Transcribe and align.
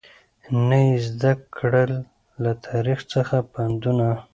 نه 0.67 0.77
یې 0.87 0.93
زده 1.09 1.31
کړل 1.55 1.91
له 2.43 2.51
تاریخ 2.67 2.99
څخه 3.13 3.37
پندونه 3.53 4.09